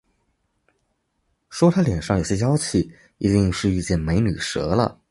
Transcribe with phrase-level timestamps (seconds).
[1.51, 4.99] 说他脸上有些妖气，一定遇见“美女蛇”了